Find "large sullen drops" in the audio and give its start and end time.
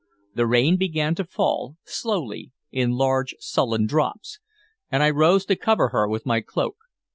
2.93-4.39